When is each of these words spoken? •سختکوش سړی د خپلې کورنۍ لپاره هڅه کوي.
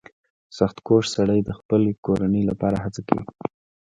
•سختکوش 0.57 1.05
سړی 1.15 1.39
د 1.43 1.49
خپلې 1.59 1.91
کورنۍ 2.05 2.43
لپاره 2.49 2.77
هڅه 2.83 3.01
کوي. 3.07 3.25